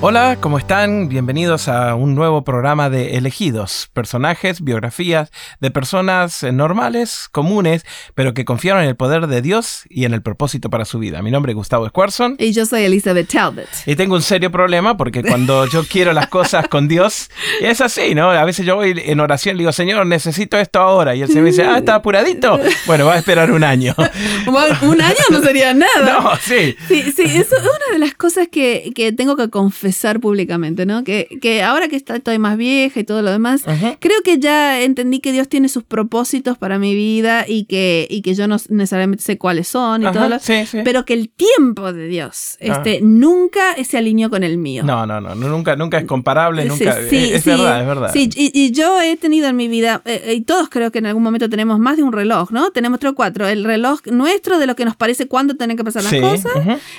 Hola, 0.00 0.38
¿cómo 0.40 0.58
están? 0.58 1.08
Bienvenidos 1.08 1.66
a 1.66 1.96
un 1.96 2.14
nuevo 2.14 2.44
programa 2.44 2.88
de 2.88 3.16
Elegidos, 3.16 3.90
personajes, 3.92 4.60
biografías 4.60 5.32
de 5.60 5.72
personas 5.72 6.44
eh, 6.44 6.52
normales, 6.52 7.28
comunes, 7.32 7.84
pero 8.14 8.32
que 8.32 8.44
confiaron 8.44 8.84
en 8.84 8.90
el 8.90 8.94
poder 8.94 9.26
de 9.26 9.42
Dios 9.42 9.82
y 9.88 10.04
en 10.04 10.14
el 10.14 10.22
propósito 10.22 10.70
para 10.70 10.84
su 10.84 11.00
vida. 11.00 11.20
Mi 11.20 11.32
nombre 11.32 11.50
es 11.50 11.56
Gustavo 11.56 11.88
Squarson. 11.88 12.36
Y 12.38 12.52
yo 12.52 12.64
soy 12.64 12.84
Elizabeth 12.84 13.28
Talbot. 13.28 13.66
Y 13.86 13.96
tengo 13.96 14.14
un 14.14 14.22
serio 14.22 14.52
problema 14.52 14.96
porque 14.96 15.24
cuando 15.24 15.66
yo 15.66 15.82
quiero 15.84 16.12
las 16.12 16.28
cosas 16.28 16.68
con 16.68 16.86
Dios, 16.86 17.28
es 17.60 17.80
así, 17.80 18.14
¿no? 18.14 18.30
A 18.30 18.44
veces 18.44 18.64
yo 18.64 18.76
voy 18.76 18.94
en 19.04 19.18
oración 19.18 19.56
y 19.56 19.58
digo, 19.58 19.72
Señor, 19.72 20.06
necesito 20.06 20.56
esto 20.58 20.78
ahora. 20.78 21.16
Y 21.16 21.22
él 21.22 21.28
se 21.28 21.40
me 21.40 21.50
dice, 21.50 21.64
ah, 21.64 21.76
está 21.76 21.96
apuradito. 21.96 22.60
Bueno, 22.86 23.06
va 23.06 23.14
a 23.14 23.18
esperar 23.18 23.50
un 23.50 23.64
año. 23.64 23.96
un 24.46 25.00
año 25.02 25.16
no 25.32 25.42
sería 25.42 25.74
nada. 25.74 25.88
No, 26.18 26.36
sí. 26.36 26.76
Sí, 26.86 27.12
sí, 27.14 27.22
eso 27.22 27.56
es 27.56 27.62
una 27.62 27.92
de 27.92 27.98
las 27.98 28.14
cosas 28.14 28.48
que, 28.50 28.92
que 28.94 29.12
tengo 29.12 29.36
que 29.36 29.50
confesar 29.50 29.87
públicamente, 30.20 30.86
¿no? 30.86 31.04
Que, 31.04 31.28
que 31.40 31.62
ahora 31.62 31.88
que 31.88 31.96
estoy 31.96 32.38
más 32.38 32.56
vieja 32.56 33.00
y 33.00 33.04
todo 33.04 33.22
lo 33.22 33.30
demás, 33.30 33.62
creo 34.00 34.20
que 34.24 34.38
ya 34.38 34.80
entendí 34.80 35.20
que 35.20 35.32
Dios 35.32 35.48
tiene 35.48 35.68
sus 35.68 35.84
propósitos 35.84 36.58
para 36.58 36.78
mi 36.78 36.94
vida 36.94 37.44
y 37.46 37.64
que, 37.64 38.06
y 38.10 38.22
que 38.22 38.34
yo 38.34 38.48
no 38.48 38.56
necesariamente 38.68 39.22
sé 39.22 39.38
cuáles 39.38 39.68
son 39.68 40.02
y 40.02 40.12
todo 40.12 40.28
lo 40.28 40.38
pero 40.84 41.04
que 41.04 41.14
el 41.14 41.30
tiempo 41.30 41.92
de 41.92 42.06
Dios 42.06 42.56
ah. 42.60 42.64
este, 42.64 43.00
nunca 43.02 43.74
se 43.84 43.98
alineó 43.98 44.30
con 44.30 44.42
el 44.42 44.58
mío. 44.58 44.82
No, 44.84 45.06
no, 45.06 45.20
no, 45.20 45.34
nunca, 45.34 45.76
nunca 45.76 45.98
es 45.98 46.04
comparable, 46.04 46.64
nunca. 46.64 46.98
es, 46.98 47.44
verdad, 47.44 47.80
es 47.80 47.86
verdad. 47.86 48.10
Sí, 48.12 48.30
y, 48.34 48.70
yo 48.72 49.00
he 49.00 49.16
tenido 49.16 49.48
en 49.48 49.56
mi 49.56 49.68
vida, 49.68 50.02
eh, 50.04 50.22
eh, 50.26 50.34
y 50.34 50.42
todos 50.42 50.68
creo 50.68 50.92
que 50.92 50.98
en 50.98 51.06
algún 51.06 51.22
momento 51.22 51.48
tenemos 51.48 51.78
más 51.78 51.96
de 51.96 52.02
un 52.02 52.12
reloj, 52.12 52.50
¿no? 52.50 52.70
Tenemos 52.70 53.00
tres 53.00 53.12
o 53.12 53.14
cuatro. 53.14 53.48
El 53.48 53.64
reloj 53.64 54.00
nuestro 54.06 54.58
de 54.58 54.66
lo 54.66 54.76
que 54.76 54.84
nos 54.84 54.96
parece 54.96 55.26
cuándo 55.26 55.54
tienen 55.54 55.76
que 55.76 55.84
pasar 55.84 56.04
las 56.04 56.14
cosas, 56.14 56.52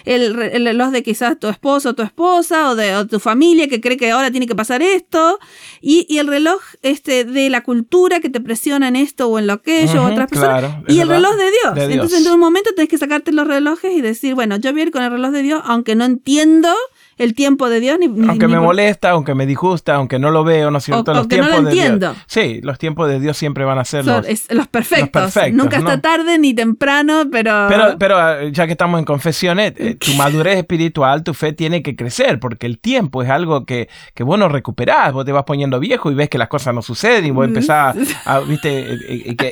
el, 0.06 0.40
el 0.40 0.66
reloj 0.66 0.90
de 0.90 1.04
quizás 1.04 1.40
tu 1.40 1.48
esposo 1.48 1.90
o 1.90 1.94
tu 1.94 2.04
esposa 2.04 2.70
o 2.70 2.76
de 2.80 3.06
tu 3.06 3.20
familia 3.20 3.68
que 3.68 3.80
cree 3.82 3.98
que 3.98 4.10
ahora 4.10 4.32
tiene 4.32 4.48
que 4.48 4.56
pasar 4.56 4.82
esto, 4.82 5.40
y, 5.82 6.06
y, 6.10 6.18
el 6.18 6.28
reloj 6.28 6.62
este, 6.82 7.26
de 7.26 7.50
la 7.50 7.64
cultura 7.64 8.20
que 8.20 8.30
te 8.30 8.42
presiona 8.42 8.88
en 8.88 8.96
esto 8.96 9.28
o 9.28 9.38
en 9.38 9.48
lo 9.48 9.54
aquello, 9.54 10.04
otras 10.06 10.28
personas, 10.28 10.76
y 10.88 11.00
el 11.00 11.10
reloj 11.10 11.36
de 11.36 11.52
Dios. 11.52 11.92
Entonces 11.92 12.26
en 12.26 12.32
un 12.32 12.40
momento 12.40 12.72
tienes 12.74 12.90
que 12.90 12.98
sacarte 12.98 13.32
los 13.32 13.48
relojes 13.48 13.96
y 13.96 14.02
decir, 14.02 14.36
bueno, 14.36 14.58
yo 14.58 14.72
voy 14.72 14.82
a 14.82 14.84
ir 14.86 14.92
con 14.92 15.04
el 15.04 15.12
reloj 15.12 15.32
de 15.32 15.44
Dios, 15.44 15.62
aunque 15.66 15.96
no 15.96 16.06
entiendo 16.06 16.74
el 17.20 17.36
tiempo 17.36 17.70
de 17.70 17.80
Dios. 17.82 18.00
Ni, 18.00 18.06
aunque 18.28 18.48
me 18.48 18.60
molesta, 18.60 19.12
aunque 19.12 19.36
me 19.36 19.46
disgusta, 19.46 19.96
aunque 19.96 20.18
no 20.18 20.32
lo 20.32 20.44
veo, 20.44 20.72
¿no 20.72 20.80
es 20.80 20.86
cierto? 20.86 21.14
los 21.14 21.28
tiempos 21.28 21.52
no 21.52 21.62
lo 21.62 21.70
entiendo. 21.70 22.16
Sí, 22.26 22.62
los 22.64 22.80
tiempos 22.80 23.10
de 23.10 23.20
Dios 23.20 23.38
siempre 23.38 23.66
van 23.66 23.78
a 23.78 23.86
ser 23.86 24.06
los, 24.06 24.26
los, 24.50 24.68
perfectos. 24.68 25.36
Nunca 25.52 25.78
está 25.78 26.02
tarde 26.02 26.40
ni 26.40 26.54
temprano, 26.54 27.26
pero... 27.32 27.66
pero... 27.68 27.98
Pero 28.00 28.18
ah, 28.18 28.38
ya 28.50 28.66
que 28.66 28.72
estamos 28.72 29.00
en 29.00 29.06
confesiones, 29.06 29.74
eh, 29.78 29.96
tu 29.96 30.14
madurez 30.14 30.58
espiritual, 30.58 31.24
tu 31.24 31.34
fe 31.34 31.52
tiene 31.52 31.84
que 31.84 31.96
crecer, 31.96 32.40
porque 32.40 32.66
el 32.66 32.80
tiempo 32.80 33.22
es 33.22 33.30
algo 33.30 33.66
que, 33.66 33.90
que 34.14 34.24
vos 34.24 34.40
no 34.40 34.48
recuperás, 34.48 35.12
vos 35.12 35.26
te 35.26 35.34
vas 35.34 35.44
poniendo 35.44 35.80
viejo 35.80 36.10
y 36.12 36.16
ves 36.16 36.30
que 36.30 36.38
las 36.38 36.48
cosas 36.48 36.74
no 36.74 36.82
suceden 36.82 37.26
y 37.26 37.32
vos 37.32 37.46
empezás 37.46 37.98
a, 38.26 38.40
viste, 38.48 38.98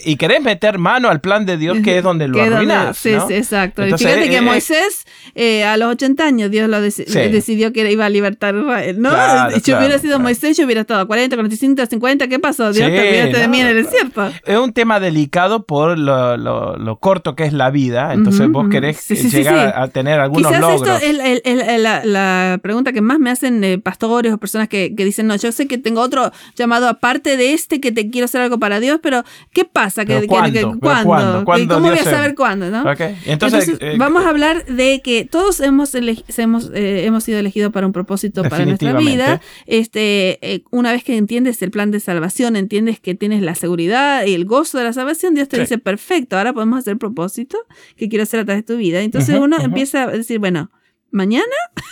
y, 0.06 0.16
querés 0.16 0.42
meter 0.42 0.78
mano 0.78 1.10
al 1.10 1.20
plan 1.20 1.46
de 1.46 1.58
Dios 1.58 1.80
que 1.84 1.98
es 1.98 2.04
donde 2.04 2.30
lo 2.30 2.42
arruinás. 2.42 2.98
Sí, 2.98 3.16
sí, 3.28 3.34
exacto. 3.34 3.86
y 3.86 3.92
fíjate 3.92 4.30
que 4.30 4.42
Moisés, 4.42 5.06
eh, 5.36 5.66
a 5.66 5.76
los 5.76 5.92
80 5.92 6.26
años, 6.26 6.52
Dios 6.52 6.70
lo 6.70 6.80
decidió 6.80 7.57
que 7.72 7.92
iba 7.92 8.06
a 8.06 8.10
libertar 8.10 8.56
a 8.56 8.60
Israel, 8.60 9.02
¿no? 9.02 9.10
si 9.52 9.72
yo 9.72 9.78
hubiera 9.78 9.98
sido 10.00 10.20
Moisés, 10.20 10.58
yo 10.58 10.66
hubiera 10.66 10.82
estado 10.82 11.02
a 11.02 11.06
40, 11.06 11.36
45, 11.36 11.86
50, 11.86 12.28
¿qué 12.28 12.40
pasó? 12.40 12.72
Dios 12.72 12.90
te 12.90 13.00
olvidaste 13.00 13.38
de 13.38 13.48
mí 13.48 13.60
en 13.62 13.68
el 13.68 13.84
desierto. 13.84 14.32
Es 14.46 14.58
un 14.58 14.74
tema 14.74 15.00
delicado 15.00 15.66
por 15.66 15.98
lo, 15.98 16.38
lo, 16.38 17.00
corto 17.00 17.36
que 17.36 17.44
es 17.46 17.54
la 17.54 17.70
vida, 17.70 18.14
entonces 18.14 18.50
vos 18.50 18.68
querés 18.70 19.08
llegar 19.08 19.74
a 19.76 19.88
tener 19.88 20.20
algunos 20.20 20.48
Quizás 20.48 20.62
logros. 20.62 21.02
Esto 21.02 21.42
es 21.44 21.82
la, 21.82 22.04
la, 22.06 22.60
pregunta 22.62 22.94
que 22.94 23.02
más 23.02 23.20
me 23.20 23.30
hacen 23.30 23.64
eh, 23.64 23.78
pastores 23.78 24.34
o 24.34 24.38
personas 24.38 24.68
que, 24.68 24.96
que, 24.96 25.06
dicen, 25.06 25.28
no, 25.28 25.36
yo 25.36 25.52
sé 25.52 25.68
que 25.68 25.78
tengo 25.78 26.02
otro 26.02 26.32
llamado 26.56 26.88
aparte 26.88 27.38
de 27.38 27.54
este 27.54 27.80
que 27.80 27.92
te 27.92 28.10
quiero 28.10 28.26
hacer 28.26 28.42
algo 28.42 28.60
para 28.60 28.80
Dios, 28.80 29.00
pero 29.02 29.24
¿qué 29.54 29.66
pasa? 29.66 30.06
Que, 30.06 30.28
¿cuándo? 30.28 30.80
¿cuándo? 30.80 31.46
¿Cómo 31.46 31.90
voy 31.90 31.98
a 31.98 32.04
saber 32.04 32.36
cuándo? 32.36 32.70
¿no? 32.70 32.84
Entonces, 33.26 33.78
eh, 33.80 33.96
vamos 33.98 34.26
a 34.26 34.30
hablar 34.30 34.66
de 34.66 35.02
que 35.04 35.26
todos 35.26 35.60
hemos, 35.60 35.94
hemos, 35.96 36.72
eh, 36.74 37.06
hemos 37.06 37.24
sido 37.24 37.40
elegidos 37.40 37.47
para 37.72 37.88
un 37.88 37.94
propósito 37.94 38.44
para 38.44 38.66
nuestra 38.66 38.98
vida. 38.98 39.42
Este, 39.66 40.40
eh, 40.42 40.64
una 40.72 40.92
vez 40.92 41.04
que 41.04 41.18
entiendes 41.18 41.62
el 41.62 41.72
plan 41.72 41.92
de 41.92 42.00
salvación, 42.00 42.56
entiendes 42.56 43.00
que 43.00 43.16
tienes 43.16 43.42
la 43.42 43.56
seguridad 43.56 44.26
y 44.26 44.34
el 44.34 44.46
gozo 44.46 44.78
de 44.78 44.84
la 44.84 44.94
salvación, 44.94 45.34
Dios 45.34 45.48
te 45.50 45.60
dice, 45.60 45.78
perfecto, 45.78 46.38
ahora 46.38 46.54
podemos 46.54 46.80
hacer 46.80 46.94
el 46.94 47.00
propósito 47.00 47.58
que 47.96 48.10
quiero 48.10 48.24
hacer 48.24 48.42
a 48.42 48.46
través 48.46 48.66
de 48.66 48.74
tu 48.74 48.78
vida. 48.78 49.02
Entonces 49.02 49.40
uno 49.40 49.58
empieza 49.60 50.04
a 50.04 50.08
decir, 50.08 50.40
bueno, 50.40 50.72
¿Mañana? 51.12 51.46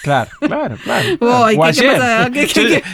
Claro, 0.04 0.30
claro, 0.40 0.78
claro. 0.84 1.18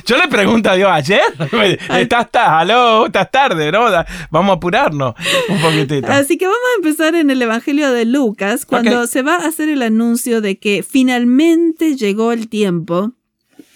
yo, 0.06 0.18
le 0.18 0.28
pregunto 0.30 0.70
a 0.70 0.76
Dios, 0.76 0.90
¿ayer? 0.90 1.22
¿Estás, 2.00 2.28
aló, 2.34 3.08
estás 3.08 3.32
tarde, 3.32 3.72
¿no? 3.72 3.86
Vamos 4.30 4.52
a 4.52 4.56
apurarnos 4.56 5.16
un 5.50 5.62
poquitito. 5.62 6.12
Así 6.12 6.38
que 6.38 6.46
vamos 6.46 6.60
a 6.74 6.78
empezar 6.78 7.16
en 7.16 7.32
el 7.32 7.42
Evangelio 7.42 7.92
de 7.92 8.06
Lucas, 8.06 8.66
cuando 8.66 9.08
se 9.08 9.24
va 9.24 9.38
a 9.38 9.48
hacer 9.48 9.68
el 9.70 9.82
anuncio 9.82 10.42
de 10.42 10.58
que 10.60 10.84
finalmente 10.84 11.98
llegó 11.98 12.32
el 12.32 12.48
tiempo 12.50 13.14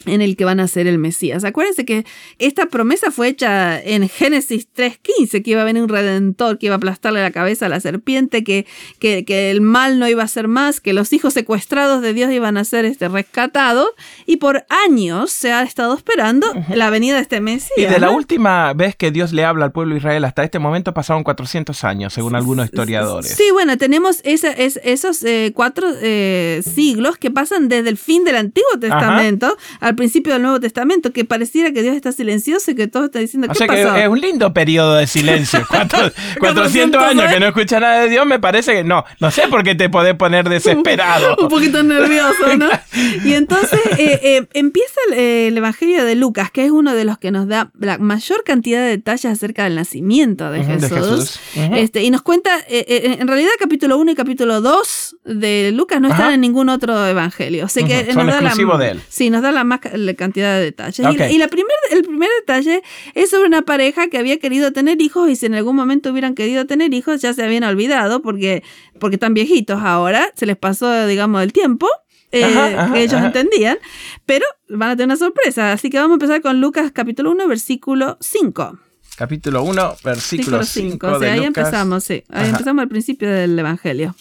en 0.05 0.21
el 0.21 0.35
que 0.35 0.45
van 0.45 0.59
a 0.59 0.67
ser 0.67 0.87
el 0.87 0.97
Mesías. 0.97 1.43
Acuérdense 1.43 1.85
que 1.85 2.05
esta 2.39 2.67
promesa 2.67 3.11
fue 3.11 3.27
hecha 3.27 3.79
en 3.79 4.07
Génesis 4.09 4.67
3.15, 4.75 5.43
que 5.43 5.51
iba 5.51 5.61
a 5.61 5.65
venir 5.65 5.83
un 5.83 5.89
redentor, 5.89 6.57
que 6.57 6.67
iba 6.67 6.75
a 6.75 6.77
aplastarle 6.77 7.21
la 7.21 7.31
cabeza 7.31 7.65
a 7.65 7.69
la 7.69 7.79
serpiente, 7.79 8.43
que, 8.43 8.65
que, 8.99 9.25
que, 9.25 9.51
el 9.51 9.61
mal 9.61 9.99
no 9.99 10.07
iba 10.07 10.23
a 10.23 10.27
ser 10.27 10.47
más, 10.47 10.81
que 10.81 10.93
los 10.93 11.13
hijos 11.13 11.33
secuestrados 11.33 12.01
de 12.01 12.13
Dios 12.13 12.31
iban 12.31 12.57
a 12.57 12.63
ser 12.63 12.85
este, 12.85 13.07
rescatados, 13.07 13.87
y 14.25 14.37
por 14.37 14.65
años 14.69 15.31
se 15.31 15.51
ha 15.51 15.63
estado 15.63 15.93
esperando 15.93 16.47
la 16.69 16.89
venida 16.89 17.15
de 17.15 17.21
este 17.21 17.41
Mesías. 17.41 17.71
Y 17.77 17.85
de 17.85 17.99
la 17.99 18.11
última 18.11 18.73
vez 18.73 18.95
que 18.95 19.11
Dios 19.11 19.33
le 19.33 19.45
habla 19.45 19.65
al 19.65 19.71
pueblo 19.71 19.93
de 19.93 19.99
Israel 19.99 20.25
hasta 20.25 20.43
este 20.43 20.59
momento 20.59 20.93
pasaron 20.93 21.23
400 21.23 21.83
años, 21.83 22.13
según 22.13 22.35
algunos 22.35 22.65
historiadores. 22.65 23.35
Sí, 23.35 23.51
bueno, 23.51 23.77
tenemos 23.77 24.21
esa, 24.23 24.51
es, 24.51 24.79
esos 24.83 25.23
eh, 25.23 25.51
cuatro 25.53 25.87
eh, 26.01 26.61
siglos 26.63 27.17
que 27.17 27.31
pasan 27.31 27.69
desde 27.69 27.89
el 27.89 27.97
fin 27.97 28.23
del 28.23 28.35
Antiguo 28.35 28.79
Testamento 28.79 29.57
al 29.79 29.94
principio 29.95 30.33
del 30.33 30.41
Nuevo 30.41 30.59
Testamento, 30.59 31.11
que 31.11 31.25
pareciera 31.25 31.71
que 31.71 31.81
Dios 31.81 31.95
está 31.95 32.11
silencioso 32.11 32.71
y 32.71 32.75
que 32.75 32.87
todo 32.87 33.05
está 33.05 33.19
diciendo, 33.19 33.47
¿qué 33.47 33.51
o 33.51 33.55
sea 33.55 33.67
que 33.67 34.03
es 34.03 34.07
un 34.07 34.19
lindo 34.19 34.53
periodo 34.53 34.95
de 34.95 35.07
silencio. 35.07 35.65
400, 36.39 37.01
años 37.01 37.31
que 37.31 37.39
no 37.39 37.47
escucha 37.47 37.79
nada 37.79 38.01
de 38.01 38.09
Dios, 38.09 38.25
me 38.25 38.39
parece 38.39 38.73
que 38.73 38.83
no. 38.83 39.03
No 39.19 39.31
sé 39.31 39.47
por 39.47 39.63
qué 39.63 39.75
te 39.75 39.89
podés 39.89 40.15
poner 40.15 40.49
desesperado. 40.49 41.35
un 41.39 41.49
poquito 41.49 41.83
nervioso, 41.83 42.57
¿no? 42.57 42.69
y 43.23 43.33
entonces 43.33 43.79
eh, 43.97 44.19
eh, 44.21 44.47
empieza 44.53 44.99
el, 45.15 45.55
Evangelio 45.55 46.03
de 46.03 46.15
Lucas, 46.15 46.51
que 46.51 46.65
es 46.65 46.71
uno 46.71 46.93
de 46.93 47.05
los 47.05 47.17
que 47.17 47.31
nos 47.31 47.47
da 47.47 47.71
la 47.79 47.97
mayor 47.97 48.43
cantidad 48.43 48.79
de 48.79 48.89
detalles 48.89 49.25
acerca 49.25 49.63
del 49.63 49.75
nacimiento 49.75 50.51
de 50.51 50.63
Jesús. 50.63 51.39
este, 51.55 52.03
y 52.03 52.11
nos 52.11 52.21
cuenta, 52.21 52.51
eh, 52.67 53.17
en 53.19 53.27
realidad 53.27 53.51
capítulo 53.59 53.97
1 53.97 54.11
y 54.11 54.15
capítulo 54.15 54.61
2 54.61 55.17
de 55.25 55.71
Lucas 55.73 56.01
no 56.01 56.09
están 56.09 56.33
en 56.33 56.41
ningún 56.41 56.69
otro 56.69 57.05
evangelio. 57.05 57.65
O 57.65 57.69
sea 57.69 57.85
que 57.85 58.13
nos 58.13 58.27
da 58.27 58.41
la, 58.41 58.77
de 58.77 58.89
él. 58.91 59.01
Sí, 59.09 59.29
nos 59.29 59.41
da 59.41 59.51
la 59.51 59.63
más 59.63 59.79
la 59.93 60.13
cantidad 60.13 60.57
de 60.57 60.65
detalles. 60.65 61.05
Y, 61.31 61.37
la 61.37 61.47
primer, 61.47 61.75
el 61.91 62.03
primer 62.03 62.29
detalle 62.39 62.83
es 63.13 63.29
sobre 63.29 63.47
una 63.47 63.63
pareja 63.63 64.07
que 64.07 64.17
había 64.17 64.39
querido 64.39 64.71
tener 64.73 65.01
hijos 65.01 65.29
y 65.29 65.35
si 65.35 65.45
en 65.45 65.55
algún 65.55 65.75
momento 65.75 66.11
hubieran 66.11 66.35
querido 66.35 66.65
tener 66.65 66.93
hijos 66.93 67.21
ya 67.21 67.33
se 67.33 67.43
habían 67.43 67.63
olvidado 67.63 68.21
porque, 68.21 68.63
porque 68.99 69.15
están 69.15 69.33
viejitos 69.33 69.81
ahora, 69.81 70.29
se 70.35 70.45
les 70.45 70.57
pasó, 70.57 71.07
digamos, 71.07 71.43
el 71.43 71.53
tiempo. 71.53 71.87
Eh, 72.31 72.75
que 72.91 73.03
ellos 73.03 73.21
entendían, 73.21 73.77
pero 74.25 74.45
van 74.67 74.89
a 74.89 74.95
tener 74.97 75.05
una 75.05 75.15
sorpresa. 75.15 75.71
Así 75.71 75.89
que 75.89 75.97
vamos 75.97 76.11
a 76.11 76.15
empezar 76.15 76.41
con 76.41 76.59
Lucas 76.59 76.91
capítulo 76.91 77.31
1, 77.31 77.47
versículo 77.47 78.17
5. 78.19 78.79
Capítulo 79.15 79.63
1, 79.63 79.95
versículo 80.03 80.63
5. 80.63 81.07
O 81.07 81.19
sea, 81.19 81.33
ahí 81.33 81.43
empezamos, 81.43 82.03
sí. 82.03 82.23
Ahí 82.29 82.49
empezamos 82.49 82.81
al 82.81 82.89
principio 82.89 83.31
del 83.31 83.57
Evangelio. 83.57 84.15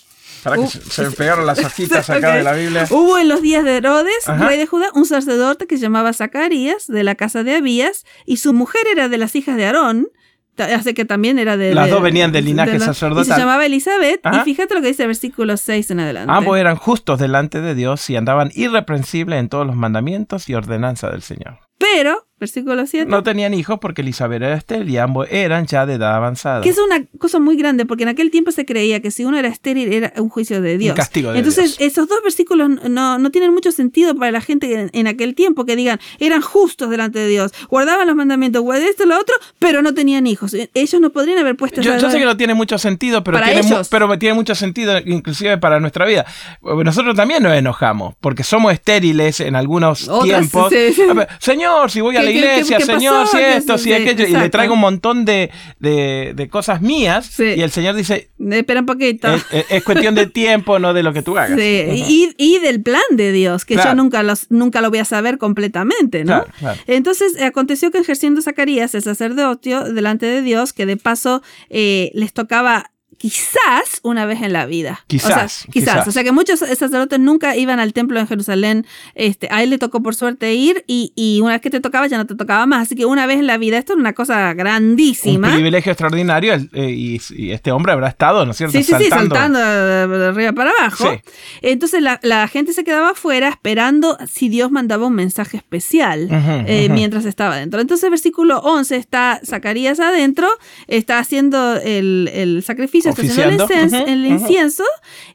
Para 0.45 0.57
que 0.57 0.63
uh, 0.63 0.69
se, 0.69 1.03
me 1.03 1.11
pegaron 1.11 1.47
las 1.47 1.59
hojitas 1.59 2.09
acá 2.11 2.37
de 2.37 2.43
la 2.43 2.53
Biblia. 2.53 2.87
Hubo 2.91 3.19
en 3.19 3.29
los 3.29 3.43
días 3.43 3.65
de 3.65 3.79
Herodes, 3.79 4.27
rey 4.27 4.59
de 4.59 4.67
Judá, 4.67 4.89
un 4.95 5.07
sacerdote 5.07 5.67
que 5.67 5.77
se 5.77 5.83
llamaba 5.83 6.13
Zacarías, 6.13 6.87
de 6.87 7.03
la 7.03 7.15
casa 7.15 7.43
de 7.43 7.57
Abías, 7.57 8.05
y 8.27 8.37
su 8.37 8.53
mujer 8.53 8.83
era 8.93 9.09
de 9.09 9.19
las 9.19 9.35
hijas 9.35 9.57
de 9.57 9.67
Aarón. 9.67 10.09
Hace 10.57 10.95
que 10.95 11.05
también 11.05 11.41
era 11.41 11.57
de. 11.57 11.75
Las 11.75 11.91
dos 11.91 12.01
venían 12.01 12.31
del 12.31 12.45
linaje 12.45 12.79
sacerdotal. 12.79 13.25
Y 13.25 13.29
se 13.29 13.41
llamaba 13.41 13.67
Elizabeth. 13.67 14.21
Y 14.25 14.39
fíjate 14.45 14.75
lo 14.75 14.83
que 14.83 14.87
dice 14.89 15.03
el 15.03 15.09
versículo 15.09 15.57
6 15.57 15.91
en 15.91 16.01
adelante. 16.01 16.33
Ambos 16.33 16.57
eran 16.59 16.77
justos 16.77 17.19
delante 17.19 17.61
de 17.61 17.75
Dios 17.75 18.09
y 18.09 18.15
andaban 18.15 18.53
irreprensibles 18.55 19.41
en 19.41 19.49
todos 19.49 19.67
los 19.67 19.75
mandamientos 19.75 20.49
y 20.49 20.55
ordenanzas 20.55 21.11
del 21.11 21.23
Señor. 21.23 21.59
Pero 21.79 22.29
Versículo 22.41 22.85
7. 22.85 23.09
No 23.09 23.23
tenían 23.23 23.55
hijos 23.55 23.79
porque 23.81 24.03
Elizabeth 24.03 24.43
era 24.43 24.55
estéril 24.57 24.91
y 24.91 24.99
ambos 24.99 25.29
eran 25.31 25.67
ya 25.67 25.87
de 25.87 25.95
edad 25.95 26.17
avanzada. 26.17 26.63
Que 26.63 26.71
es 26.71 26.79
una 26.79 27.05
cosa 27.19 27.39
muy 27.39 27.57
grande, 27.57 27.87
porque 27.87 28.03
en 28.03 28.09
aquel 28.09 28.31
tiempo 28.33 28.51
se 28.51 28.67
creía 28.67 29.01
que 29.01 29.13
si 29.13 29.25
uno 29.25 29.39
era 29.39 29.47
estéril 29.49 29.93
era 29.93 30.13
un 30.17 30.29
juicio 30.29 30.61
de 30.61 30.77
Dios. 30.77 30.91
Un 30.93 30.97
castigo 30.97 31.33
de 31.33 31.39
Entonces, 31.39 31.79
Dios. 31.79 31.93
esos 31.93 32.09
dos 32.09 32.19
versículos 32.25 32.69
no, 32.91 33.19
no 33.19 33.31
tienen 33.31 33.55
mucho 33.55 33.71
sentido 33.71 34.17
para 34.17 34.33
la 34.33 34.41
gente 34.41 34.73
en, 34.81 34.91
en, 34.93 35.07
aquel 35.07 35.37
tiempo, 35.37 35.65
que 35.65 35.77
digan, 35.77 36.01
eran 36.19 36.43
justos 36.43 36.91
delante 36.91 37.21
de 37.21 37.29
Dios, 37.29 37.53
guardaban 37.71 38.07
los 38.09 38.17
mandamientos, 38.17 38.63
guardaban 38.63 38.91
esto 38.91 39.05
y 39.05 39.07
lo 39.09 39.19
otro, 39.19 39.35
pero 39.61 39.81
no 39.81 39.95
tenían 39.95 40.27
hijos. 40.27 40.55
Ellos 40.75 41.01
no 41.01 41.11
podrían 41.11 41.39
haber 41.39 41.57
puesto 41.57 41.81
Yo, 41.83 41.97
yo 41.99 42.11
sé 42.11 42.19
que 42.19 42.25
no 42.25 42.37
tiene 42.37 42.55
mucho 42.55 42.79
sentido, 42.79 43.23
pero 43.23 43.41
tiene, 43.41 43.63
mu- 43.63 43.83
pero 43.89 44.19
tiene 44.19 44.35
mucho 44.35 44.57
sentido 44.57 44.99
inclusive 44.99 45.57
para 45.59 45.79
nuestra 45.79 46.05
vida. 46.05 46.27
Nosotros 46.63 47.15
también 47.15 47.45
nos 47.45 47.55
enojamos, 47.55 48.17
porque 48.21 48.43
somos 48.43 48.73
estériles 48.73 49.39
en 49.39 49.55
algunos 49.55 50.09
Otras, 50.09 50.25
tiempos. 50.51 50.73
sí, 50.73 51.03
ver, 51.15 51.29
Señor, 51.39 51.91
si 51.93 52.01
voy 52.01 52.17
a 52.17 52.24
¿Qué- 52.25 52.35
la 52.35 52.41
qué- 52.41 52.41
qué- 52.41 52.53
iglesia, 52.55 52.77
qué 52.79 52.85
Señor, 52.85 53.15
pasó? 53.25 53.33
si 53.33 53.39
¿Qué- 53.39 53.57
esto, 53.57 53.79
si 53.79 53.93
aquello, 53.93 54.27
y 54.27 54.33
le 54.33 54.49
traigo 54.51 54.75
un 54.75 54.81
montón 54.81 55.25
de, 55.25 55.51
de- 55.79 56.33
de 56.35 56.49
cosas 56.49 56.81
mías, 56.83 57.27
Sí. 57.27 57.45
y 57.57 57.61
el 57.63 57.71
Señor 57.71 57.95
dice, 57.97 58.31
Espera 58.51 58.81
un 58.81 58.87
poquito. 58.87 59.33
es, 59.33 59.45
es- 59.53 59.67
es 59.71 59.85
cuestión 59.85 60.15
de 60.15 60.27
tiempo, 60.27 60.79
no 60.79 60.95
de 60.95 61.03
lo 61.03 61.13
que 61.13 61.23
tú 61.23 61.37
hagas. 61.39 61.59
Sí, 61.59 61.87
y, 62.09 62.35
y 62.39 62.59
del 62.61 62.83
plan 62.83 63.03
de 63.11 63.33
Dios, 63.33 63.65
que 63.65 63.75
Claro. 63.75 63.91
yo 63.91 63.95
nunca, 63.97 64.23
los, 64.23 64.51
nunca 64.51 64.81
lo 64.81 64.91
voy 64.91 64.99
a 65.01 65.05
saber 65.05 65.39
completamente, 65.39 66.21
¿no? 66.25 66.45
Claro, 66.45 66.47
claro. 66.59 66.81
Entonces, 66.87 67.37
eh, 67.39 67.45
aconteció 67.45 67.91
que 67.91 67.99
ejerciendo 67.99 68.43
Zacarías 68.43 68.95
el 68.95 69.03
sacerdocio 69.03 69.85
delante 69.93 70.27
de 70.27 70.43
Dios, 70.43 70.73
que 70.73 70.87
de 70.87 70.97
paso 70.97 71.43
eh, 71.71 72.11
les 72.15 72.33
tocaba 72.33 72.91
quizás 73.19 74.01
una 74.03 74.27
vez 74.27 74.43
en 74.43 74.53
la 74.53 74.67
vida. 74.67 75.05
Quizás, 75.07 75.31
O 75.31 75.35
sea, 75.35 75.43
quizás. 75.45 75.67
quizás. 75.73 76.09
O 76.09 76.13
sea 76.13 76.25
que 76.25 76.33
muchos 76.33 76.61
sacerdotes 76.61 77.19
nunca 77.21 77.57
iban 77.57 77.81
al 77.81 77.93
templo 77.93 78.19
en 78.21 78.27
Jerusalén. 78.27 78.87
Este, 79.15 79.49
a 79.51 79.63
él 79.63 79.71
le 79.71 79.79
tocó 79.79 80.03
por 80.03 80.15
suerte 80.15 80.55
ir 80.55 80.85
y, 80.87 81.13
y 81.17 81.41
una 81.41 81.53
vez 81.53 81.61
que 81.63 81.71
te 81.71 81.81
tocaba 81.81 82.07
ya 82.07 82.17
no 82.19 82.27
te 82.27 82.35
tocaba 82.35 82.67
más. 82.67 82.83
Así 82.83 82.95
que 82.97 83.05
una 83.07 83.27
vez 83.27 83.39
en 83.39 83.47
la 83.47 83.59
vida, 83.59 83.79
esto 83.79 83.93
era 83.95 84.01
una 84.01 84.13
cosa 84.13 84.51
Un 84.51 84.57
grandísima. 84.57 85.53
privilegio 85.53 85.93
extraordinario 85.93 86.55
eh, 86.73 86.91
y, 86.91 87.21
y 87.31 87.51
este 87.53 87.73
hombre 87.73 87.93
habrá 87.93 88.09
estado, 88.09 88.45
¿no 88.45 88.51
es 88.53 88.57
cierto? 88.57 88.77
Sí, 88.77 88.83
sí, 88.85 88.93
sí, 88.99 89.07
saltando 89.09 89.59
de 89.59 90.27
arriba 90.27 90.53
para 90.53 90.71
abajo. 90.79 91.11
Sí. 91.13 91.21
Entonces 91.63 92.03
la, 92.03 92.21
la 92.23 92.47
gente 92.49 92.73
se 92.73 92.85
quedaba 92.85 93.11
afuera 93.11 93.49
esperando 93.49 94.17
si 94.31 94.49
Dios 94.49 94.71
mandaba 94.71 95.07
un 95.07 95.15
mensaje 95.15 95.57
especial 95.57 96.29
eh, 96.31 96.89
mientras 96.91 97.25
estaba 97.25 97.55
adentro. 97.55 97.81
Entonces, 97.81 98.11
versículo 98.11 98.59
11 98.61 98.97
está 98.97 99.41
Zacarías 99.45 100.01
adentro, 100.01 100.49
está 100.89 101.19
haciendo 101.19 101.77
el, 101.77 102.31
el 102.33 102.63
sacrificio, 102.63 103.14
haciendo 103.15 103.43
el, 103.43 103.61
Oficiando. 103.61 103.97
incens- 103.97 104.03
Ujú, 104.03 104.11
el 104.13 104.27
incienso 104.27 104.85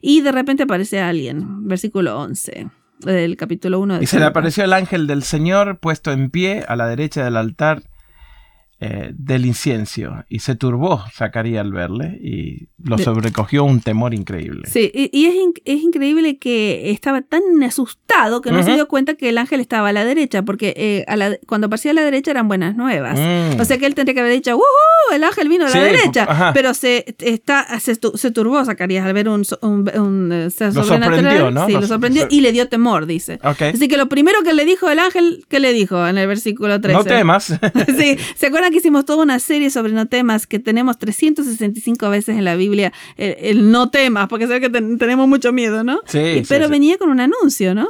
y 0.00 0.20
de 0.22 0.32
repente 0.32 0.62
aparece 0.64 1.00
alguien. 1.00 1.66
Versículo 1.68 2.18
11 2.20 2.68
del 3.00 3.36
capítulo 3.36 3.80
1 3.80 3.98
de 3.98 4.04
Y 4.04 4.06
se 4.06 4.18
le 4.18 4.26
apareció 4.26 4.62
el 4.64 4.72
ángel 4.72 5.06
del 5.06 5.22
Señor 5.22 5.78
puesto 5.78 6.12
en 6.12 6.30
pie 6.30 6.64
a 6.68 6.76
la 6.76 6.86
derecha 6.86 7.24
del 7.24 7.36
altar 7.36 7.82
eh, 8.80 9.10
del 9.14 9.44
incienso. 9.46 10.24
Y 10.28 10.38
se 10.40 10.54
turbó 10.54 11.04
Zacarías 11.14 11.60
al 11.60 11.72
verle 11.72 12.18
y 12.22 12.68
lo 12.82 12.96
sobrecogió 12.98 13.64
un 13.64 13.80
temor 13.80 14.14
increíble. 14.14 14.62
Sí, 14.70 14.90
y, 14.94 15.10
y 15.12 15.26
es, 15.26 15.34
in- 15.34 15.52
es 15.64 15.82
increíble 15.82 16.38
que 16.38 16.90
estaba 16.90 17.20
tan 17.22 17.42
asustado 17.62 18.40
que 18.40 18.50
no 18.50 18.58
se 18.62 18.68
Ujú. 18.70 18.74
dio 18.76 18.88
cuenta 18.88 19.14
que 19.14 19.28
el 19.28 19.38
ángel 19.38 19.60
estaba 19.60 19.88
a 19.88 19.92
la 19.92 20.04
derecha, 20.04 20.42
porque 20.42 20.72
eh, 20.76 21.04
a 21.08 21.16
la- 21.16 21.36
cuando 21.46 21.66
aparecía 21.66 21.90
a 21.90 21.94
la 21.94 22.02
derecha 22.02 22.30
eran 22.30 22.48
buenas 22.48 22.76
nuevas. 22.76 23.18
Mm. 23.18 23.60
O 23.60 23.64
sea 23.64 23.78
que 23.78 23.86
él 23.86 23.94
tendría 23.94 24.14
que 24.14 24.20
haber 24.20 24.32
dicho, 24.32 24.52
¡Woohoo! 24.52 25.14
El 25.14 25.24
ángel 25.24 25.48
vino 25.48 25.64
a 25.66 25.68
la 25.68 25.74
Sí, 25.74 25.78
derecha. 25.80 26.26
ajá. 26.28 26.52
Pero 26.54 26.72
se, 26.74 27.04
está, 27.18 27.66
se, 27.80 27.96
se 28.14 28.30
turbó 28.30 28.64
Zacarías 28.64 29.04
al 29.06 29.12
ver 29.12 29.28
un, 29.28 29.42
un, 29.62 29.90
un, 29.98 30.32
eh, 30.32 30.50
ser 30.50 30.74
Lo 30.74 30.84
sorprendió, 30.84 31.50
¿no? 31.50 31.66
Sí, 31.66 31.72
Lo 31.72 31.80
lo 31.80 31.86
so- 31.86 31.94
sorprendió 31.94 32.22
so- 32.22 32.28
y 32.30 32.40
le 32.40 32.52
dio 32.52 32.68
temor, 32.68 33.06
dice. 33.06 33.38
Ok. 33.44 33.62
Así 33.74 33.88
que 33.88 33.96
lo 33.96 34.08
primero 34.08 34.42
que 34.42 34.54
le 34.54 34.64
dijo 34.64 34.88
el 34.88 34.98
ángel, 34.98 35.44
¿qué 35.48 35.60
le 35.60 35.72
dijo 35.72 36.06
en 36.06 36.16
el 36.18 36.26
versículo 36.26 36.80
13? 36.80 36.96
No 36.98 37.04
temas. 37.04 37.52
Sí, 37.98 38.16
¿se 38.36 38.46
acuerdan 38.46 38.69
que 38.70 38.78
hicimos 38.78 39.04
toda 39.04 39.22
una 39.22 39.38
serie 39.38 39.70
sobre 39.70 39.92
no 39.92 40.06
temas 40.06 40.46
que 40.46 40.58
tenemos 40.58 40.98
365 40.98 42.08
veces 42.10 42.36
en 42.36 42.44
la 42.44 42.54
Biblia 42.56 42.92
el, 43.16 43.36
el 43.40 43.70
no 43.70 43.90
temas, 43.90 44.28
porque 44.28 44.46
sé 44.46 44.60
que 44.60 44.70
ten- 44.70 44.98
tenemos 44.98 45.28
mucho 45.28 45.52
miedo, 45.52 45.84
¿no? 45.84 46.00
Sí, 46.06 46.18
Y- 46.18 46.42
pero 46.48 46.66
sí. 46.66 46.70
venía 46.70 46.98
con 46.98 47.10
un 47.10 47.20
anuncio, 47.20 47.74
¿no? 47.74 47.88